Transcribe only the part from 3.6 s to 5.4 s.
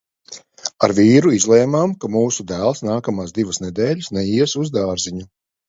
nedēļas neies uz dārziņu.